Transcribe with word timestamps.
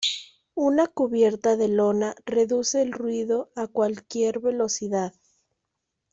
Una 0.55 0.87
cubierta 0.87 1.57
de 1.57 1.67
lona 1.67 2.15
reduce 2.25 2.81
el 2.81 2.91
ruido 2.91 3.51
a 3.55 3.67
cualquier 3.67 4.39
velocidad. 4.39 5.13